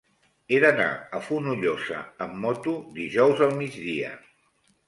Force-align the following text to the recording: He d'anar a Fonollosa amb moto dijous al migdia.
He 0.53 0.61
d'anar 0.63 0.87
a 1.17 1.19
Fonollosa 1.27 2.01
amb 2.27 2.33
moto 2.47 2.75
dijous 2.99 3.47
al 3.49 3.55
migdia. 3.63 4.11